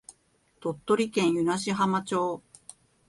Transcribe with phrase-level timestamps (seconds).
[0.61, 2.41] 鳥取県湯梨浜町